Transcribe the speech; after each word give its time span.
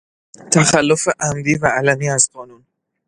تخلف 0.51 1.07
عمدی 1.19 1.55
و 1.55 1.65
علنی 1.67 2.09
از 2.09 2.29
قانون 2.33 2.65